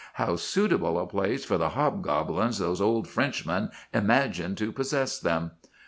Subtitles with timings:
[0.13, 5.51] How suitable a place for the hobgoblins those old Frenchmen imagined to possess them!